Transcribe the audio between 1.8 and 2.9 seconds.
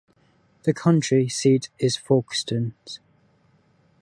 Folkston.